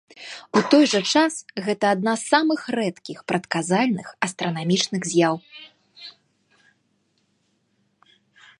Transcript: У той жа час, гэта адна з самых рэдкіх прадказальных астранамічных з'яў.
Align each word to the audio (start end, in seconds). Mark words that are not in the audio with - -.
У 0.59 0.61
той 0.73 0.85
жа 0.93 1.01
час, 1.13 1.33
гэта 1.65 1.85
адна 1.95 2.13
з 2.21 2.25
самых 2.31 2.61
рэдкіх 2.77 3.19
прадказальных 3.31 4.07
астранамічных 4.29 5.05
з'яў. 5.11 5.37